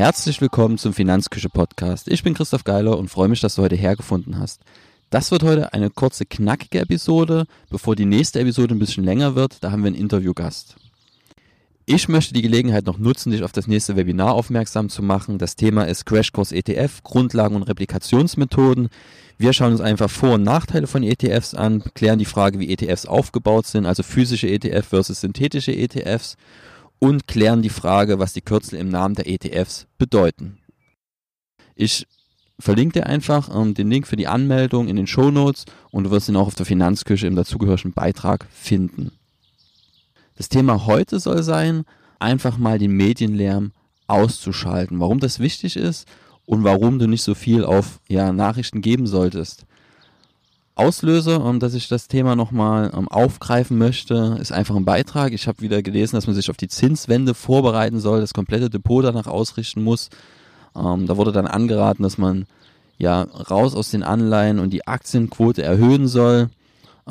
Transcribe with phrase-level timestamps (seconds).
[0.00, 2.08] Herzlich willkommen zum Finanzküche Podcast.
[2.08, 4.62] Ich bin Christoph Geiler und freue mich, dass du heute hergefunden hast.
[5.10, 7.44] Das wird heute eine kurze, knackige Episode.
[7.68, 10.76] Bevor die nächste Episode ein bisschen länger wird, da haben wir einen Interviewgast.
[11.84, 15.36] Ich möchte die Gelegenheit noch nutzen, dich auf das nächste Webinar aufmerksam zu machen.
[15.36, 18.88] Das Thema ist Crashkurs ETF, Grundlagen und Replikationsmethoden.
[19.36, 23.04] Wir schauen uns einfach Vor- und Nachteile von ETFs an, klären die Frage, wie ETFs
[23.04, 26.38] aufgebaut sind, also physische ETF versus synthetische ETFs
[27.00, 30.58] und klären die Frage, was die Kürzel im Namen der ETFs bedeuten.
[31.74, 32.06] Ich
[32.60, 36.10] verlinke dir einfach ähm, den Link für die Anmeldung in den Show Notes und du
[36.10, 39.12] wirst ihn auch auf der Finanzküche im dazugehörigen Beitrag finden.
[40.36, 41.84] Das Thema heute soll sein,
[42.18, 43.72] einfach mal den Medienlärm
[44.06, 45.00] auszuschalten.
[45.00, 46.06] Warum das wichtig ist
[46.44, 49.64] und warum du nicht so viel auf ja, Nachrichten geben solltest.
[50.80, 55.32] Auslöser, um dass ich das Thema nochmal um, aufgreifen möchte, ist einfach ein Beitrag.
[55.32, 59.04] Ich habe wieder gelesen, dass man sich auf die Zinswende vorbereiten soll, das komplette Depot
[59.04, 60.08] danach ausrichten muss.
[60.74, 62.46] Ähm, da wurde dann angeraten, dass man
[62.98, 66.50] ja raus aus den Anleihen und die Aktienquote erhöhen soll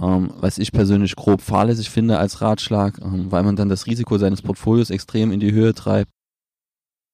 [0.01, 4.17] ähm, was ich persönlich grob fahrlässig finde als Ratschlag, ähm, weil man dann das Risiko
[4.17, 6.11] seines Portfolios extrem in die Höhe treibt.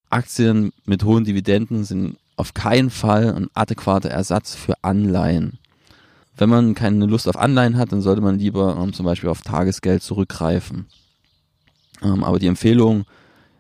[0.09, 5.57] Aktien mit hohen Dividenden sind auf keinen Fall ein adäquater Ersatz für Anleihen.
[6.37, 9.41] Wenn man keine Lust auf Anleihen hat, dann sollte man lieber ähm, zum Beispiel auf
[9.41, 10.85] Tagesgeld zurückgreifen.
[12.01, 13.05] Ähm, aber die Empfehlung,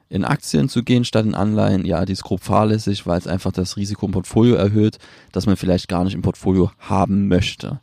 [0.09, 3.51] in Aktien zu gehen statt in Anleihen, ja, die ist grob fahrlässig, weil es einfach
[3.51, 4.97] das Risiko im Portfolio erhöht,
[5.31, 7.79] das man vielleicht gar nicht im Portfolio haben möchte.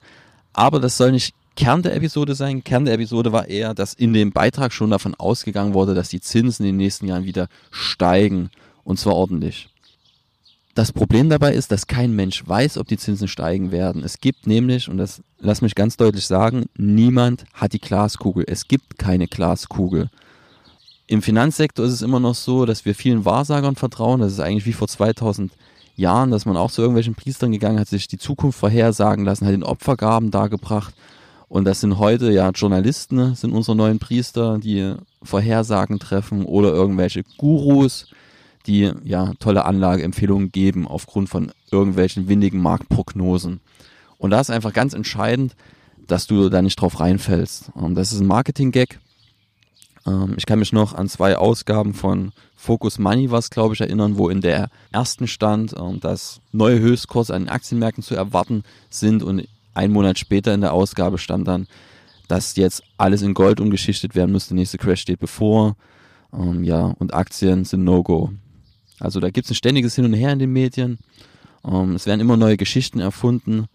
[0.53, 2.65] Aber das soll nicht Kern der Episode sein.
[2.65, 6.20] Kern der Episode war eher, dass in dem Beitrag schon davon ausgegangen wurde, dass die
[6.20, 8.51] Zinsen in den nächsten Jahren wieder steigen.
[8.85, 9.69] Und zwar ordentlich.
[10.75, 14.03] Das Problem dabei ist, dass kein Mensch weiß, ob die Zinsen steigen werden.
[14.05, 18.45] Es gibt nämlich, und das lass mich ganz deutlich sagen, niemand hat die Glaskugel.
[18.48, 20.08] Es gibt keine Glaskugel.
[21.07, 24.20] Im Finanzsektor ist es immer noch so, dass wir vielen Wahrsagern vertrauen.
[24.20, 25.52] Das ist eigentlich wie vor 2000
[25.95, 29.52] Jahren, dass man auch zu irgendwelchen Priestern gegangen hat, sich die Zukunft vorhersagen lassen, hat
[29.52, 30.95] den Opfergaben dargebracht.
[31.48, 36.73] Und das sind heute ja Journalisten, ne, sind unsere neuen Priester, die Vorhersagen treffen oder
[36.73, 38.07] irgendwelche Gurus,
[38.67, 43.61] die ja tolle Anlageempfehlungen geben aufgrund von irgendwelchen windigen Marktprognosen.
[44.18, 45.56] Und da ist einfach ganz entscheidend,
[46.06, 47.70] dass du da nicht drauf reinfällst.
[47.74, 49.00] Und das ist ein Marketing-Gag.
[50.06, 54.17] Ähm, ich kann mich noch an zwei Ausgaben von Focus Money was, glaube ich, erinnern,
[54.18, 59.23] wo in der ersten stand, ähm, dass neue Höchstkurse an den Aktienmärkten zu erwarten sind
[59.23, 61.67] und ein Monat später in der Ausgabe stand dann,
[62.29, 65.77] dass jetzt alles in Gold umgeschichtet werden muss, der nächste Crash steht bevor.
[66.33, 68.30] Ähm, ja, und Aktien sind No-Go.
[69.02, 70.98] Also da gibt es ein ständiges Hin und Her in den Medien.
[71.64, 73.67] Ähm, es werden immer neue Geschichten erfunden.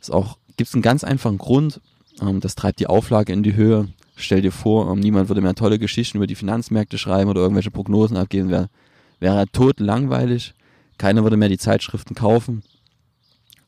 [0.00, 0.10] Es
[0.56, 1.80] gibt einen ganz einfachen Grund.
[2.20, 3.88] Ähm, das treibt die Auflage in die Höhe.
[4.14, 7.72] Stell dir vor, ähm, niemand würde mehr tolle Geschichten über die Finanzmärkte schreiben oder irgendwelche
[7.72, 8.48] Prognosen abgeben.
[8.48, 8.70] Wäre
[9.18, 10.54] wäre tot langweilig.
[10.98, 12.62] Keiner würde mehr die Zeitschriften kaufen.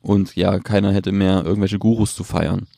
[0.01, 2.69] Und ja, keiner hätte mehr irgendwelche Gurus zu feiern.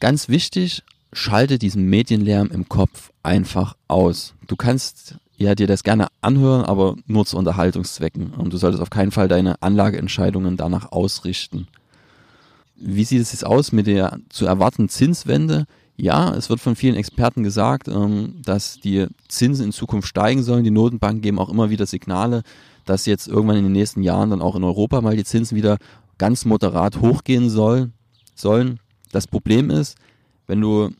[0.00, 0.82] Ganz wichtig,
[1.12, 4.34] schalte diesen Medienlärm im Kopf einfach aus.
[4.46, 8.32] Du kannst ja dir das gerne anhören, aber nur zu Unterhaltungszwecken.
[8.34, 11.68] Und du solltest auf keinen Fall deine Anlageentscheidungen danach ausrichten.
[12.76, 15.66] Wie sieht es jetzt aus mit der zu erwartenden Zinswende?
[15.96, 20.64] Ja, es wird von vielen Experten gesagt, ähm, dass die Zinsen in Zukunft steigen sollen.
[20.64, 22.42] Die Notenbanken geben auch immer wieder Signale,
[22.84, 25.78] dass jetzt irgendwann in den nächsten Jahren dann auch in Europa mal die Zinsen wieder
[26.18, 27.90] ganz moderat hochgehen soll,
[28.34, 28.78] sollen.
[29.10, 29.96] Das Problem ist,
[30.46, 30.90] wenn du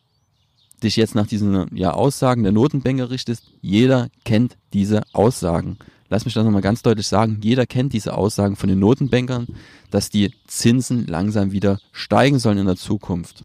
[0.82, 5.78] dich jetzt nach diesen ja, Aussagen der Notenbanker richtest, jeder kennt diese Aussagen.
[6.08, 9.48] Lass mich das nochmal ganz deutlich sagen, jeder kennt diese Aussagen von den Notenbankern,
[9.90, 13.42] dass die Zinsen langsam wieder steigen sollen in der Zukunft.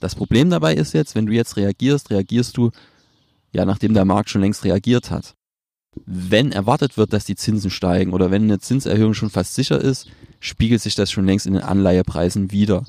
[0.00, 2.70] Das Problem dabei ist jetzt, wenn du jetzt reagierst, reagierst du
[3.54, 5.34] ja, nachdem der Markt schon längst reagiert hat.
[6.04, 10.10] Wenn erwartet wird, dass die Zinsen steigen oder wenn eine Zinserhöhung schon fast sicher ist,
[10.40, 12.84] spiegelt sich das schon längst in den Anleihepreisen wieder.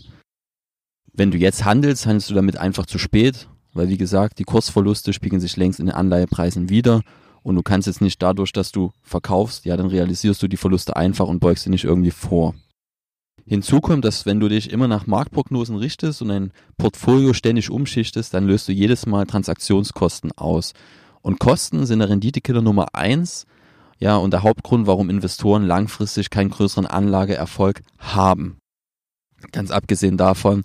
[1.18, 5.14] Wenn du jetzt handelst, handelst du damit einfach zu spät, weil wie gesagt, die Kursverluste
[5.14, 7.04] spiegeln sich längst in den Anleihepreisen wieder
[7.42, 10.96] und du kannst jetzt nicht dadurch, dass du verkaufst, ja, dann realisierst du die Verluste
[10.98, 12.54] einfach und beugst sie nicht irgendwie vor.
[13.46, 18.34] Hinzu kommt, dass wenn du dich immer nach Marktprognosen richtest und ein Portfolio ständig umschichtest,
[18.34, 20.74] dann löst du jedes Mal Transaktionskosten aus.
[21.22, 23.46] Und Kosten sind der Renditekiller Nummer eins,
[24.00, 28.58] ja, und der Hauptgrund, warum Investoren langfristig keinen größeren Anlageerfolg haben.
[29.52, 30.64] Ganz abgesehen davon,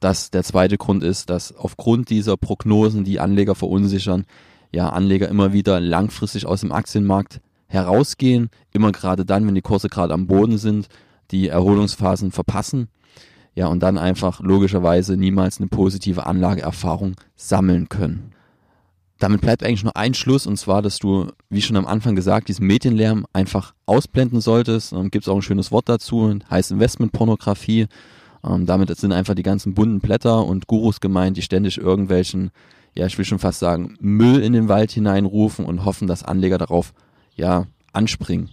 [0.00, 4.24] dass der zweite Grund ist, dass aufgrund dieser Prognosen, die Anleger verunsichern,
[4.72, 9.88] ja, Anleger immer wieder langfristig aus dem Aktienmarkt herausgehen, immer gerade dann, wenn die Kurse
[9.88, 10.88] gerade am Boden sind
[11.30, 12.88] die Erholungsphasen verpassen.
[13.54, 18.32] Ja, und dann einfach logischerweise niemals eine positive Anlageerfahrung sammeln können.
[19.18, 22.48] damit bleibt eigentlich nur ein Schluss und zwar, dass du, wie schon am Anfang gesagt,
[22.48, 24.92] diesen Medienlärm einfach ausblenden solltest.
[24.92, 27.86] Ähm, Gibt es auch ein schönes Wort dazu, heißt Investmentpornografie.
[28.44, 32.50] Ähm, damit sind einfach die ganzen bunten Blätter und Gurus gemeint, die ständig irgendwelchen,
[32.94, 36.58] ja, ich will schon fast sagen, Müll in den Wald hineinrufen und hoffen, dass Anleger
[36.58, 36.92] darauf,
[37.36, 38.50] ja, anspringen.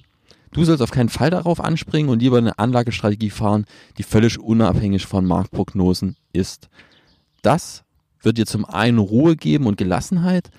[0.52, 3.66] Du sollst auf keinen Fall darauf anspringen und lieber eine Anlagestrategie fahren,
[3.98, 6.70] die völlig unabhängig von Marktprognosen ist.
[7.42, 7.84] Das
[8.22, 10.50] wird dir zum einen Ruhe geben und Gelassenheit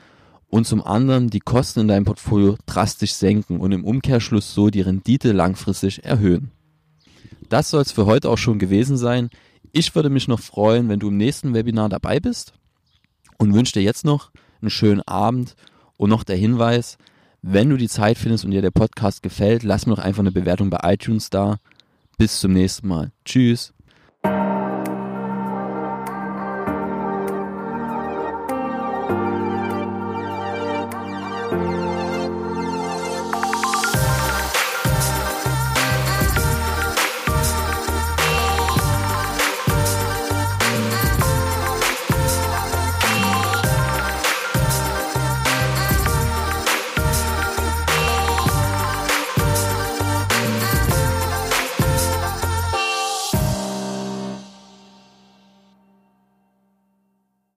[0.48, 4.80] und zum anderen die Kosten in deinem Portfolio drastisch senken und im Umkehrschluss so die
[4.80, 6.50] Rendite langfristig erhöhen.
[7.48, 9.30] Das soll es für heute auch schon gewesen sein.
[9.72, 12.52] Ich würde mich noch freuen, wenn du im nächsten Webinar dabei bist
[13.38, 14.30] und wünsche dir jetzt noch
[14.60, 15.54] einen schönen Abend
[15.96, 16.98] und noch der Hinweis,
[17.42, 20.32] wenn du die Zeit findest und dir der Podcast gefällt, lass mir doch einfach eine
[20.32, 21.58] Bewertung bei iTunes da.
[22.16, 23.12] Bis zum nächsten Mal.
[23.24, 23.72] Tschüss.